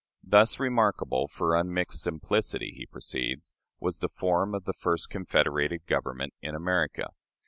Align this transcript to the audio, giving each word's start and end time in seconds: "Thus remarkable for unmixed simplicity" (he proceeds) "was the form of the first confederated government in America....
"Thus 0.23 0.59
remarkable 0.59 1.27
for 1.27 1.55
unmixed 1.55 2.01
simplicity" 2.01 2.73
(he 2.75 2.87
proceeds) 2.87 3.53
"was 3.79 3.99
the 3.99 4.09
form 4.09 4.55
of 4.55 4.63
the 4.65 4.73
first 4.73 5.11
confederated 5.11 5.85
government 5.85 6.33
in 6.41 6.55
America.... 6.55 7.09